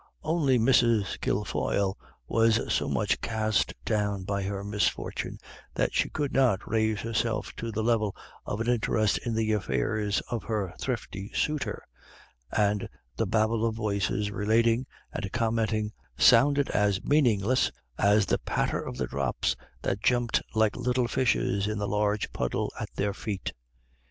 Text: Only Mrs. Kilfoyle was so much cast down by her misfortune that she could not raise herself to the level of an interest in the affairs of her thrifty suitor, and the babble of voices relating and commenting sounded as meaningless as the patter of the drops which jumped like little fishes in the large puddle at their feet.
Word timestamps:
Only 0.23 0.57
Mrs. 0.57 1.21
Kilfoyle 1.21 1.95
was 2.27 2.73
so 2.73 2.89
much 2.89 3.21
cast 3.21 3.75
down 3.85 4.23
by 4.23 4.41
her 4.41 4.63
misfortune 4.63 5.37
that 5.75 5.93
she 5.93 6.09
could 6.09 6.33
not 6.33 6.67
raise 6.67 7.01
herself 7.01 7.53
to 7.57 7.71
the 7.71 7.83
level 7.83 8.15
of 8.43 8.59
an 8.61 8.67
interest 8.67 9.19
in 9.19 9.35
the 9.35 9.51
affairs 9.51 10.19
of 10.31 10.41
her 10.45 10.73
thrifty 10.79 11.29
suitor, 11.35 11.83
and 12.51 12.89
the 13.15 13.27
babble 13.27 13.63
of 13.63 13.75
voices 13.75 14.31
relating 14.31 14.87
and 15.13 15.31
commenting 15.31 15.91
sounded 16.17 16.71
as 16.71 17.03
meaningless 17.03 17.71
as 17.99 18.25
the 18.25 18.39
patter 18.39 18.79
of 18.81 18.97
the 18.97 19.05
drops 19.05 19.55
which 19.85 20.01
jumped 20.01 20.41
like 20.55 20.75
little 20.75 21.07
fishes 21.07 21.67
in 21.67 21.77
the 21.77 21.87
large 21.87 22.33
puddle 22.33 22.73
at 22.79 22.89
their 22.95 23.13
feet. 23.13 23.53